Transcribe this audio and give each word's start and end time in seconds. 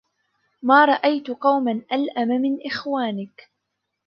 مَا 0.63 0.85
رَأَيْت 0.85 1.31
قَوْمًا 1.31 1.81
أَلْأَمَ 1.93 2.27
مِنْ 2.27 2.57
إخْوَانِك 2.65 3.51